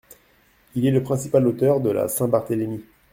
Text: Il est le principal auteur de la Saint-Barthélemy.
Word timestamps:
Il 0.73 0.83
est 0.83 0.89
le 0.91 1.03
principal 1.03 1.45
auteur 1.47 1.79
de 1.79 1.91
la 1.91 2.07
Saint-Barthélemy. 2.07 2.83